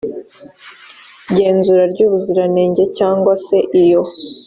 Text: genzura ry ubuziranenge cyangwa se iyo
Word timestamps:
genzura 1.37 1.83
ry 1.91 1.99
ubuziranenge 2.07 2.83
cyangwa 2.97 3.33
se 3.45 3.57
iyo 3.83 4.01